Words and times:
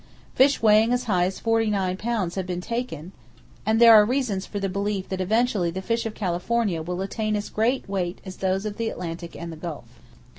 Fish 0.33 0.63
weighing 0.63 0.91
as 0.93 1.03
high 1.03 1.25
as 1.25 1.39
forty 1.39 1.69
nine 1.69 1.95
pounds 1.95 2.33
have 2.33 2.47
been 2.47 2.59
taken, 2.59 3.11
and 3.67 3.79
there 3.79 3.93
are 3.93 4.03
reasons 4.03 4.47
for 4.47 4.59
the 4.59 4.67
belief 4.67 5.07
that 5.09 5.21
eventually 5.21 5.69
the 5.69 5.79
fish 5.79 6.07
of 6.07 6.15
California 6.15 6.81
will 6.81 7.01
attain 7.01 7.35
as 7.35 7.49
great 7.51 7.87
weight 7.87 8.19
as 8.25 8.37
those 8.37 8.65
of 8.65 8.77
the 8.77 8.89
Atlantic 8.89 9.35
and 9.35 9.51
the 9.51 9.57
Gulf. 9.57 9.85